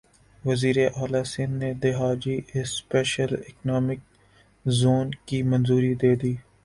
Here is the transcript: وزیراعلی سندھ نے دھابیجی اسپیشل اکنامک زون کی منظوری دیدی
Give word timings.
وزیراعلی 0.43 1.23
سندھ 1.31 1.55
نے 1.59 1.69
دھابیجی 1.83 2.35
اسپیشل 2.59 3.31
اکنامک 3.47 3.99
زون 4.65 5.07
کی 5.27 5.39
منظوری 5.51 5.93
دیدی 6.01 6.33